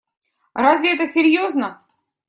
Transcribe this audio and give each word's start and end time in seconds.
Разве 0.55 0.95
это 0.95 1.05
серьезно? 1.05 1.85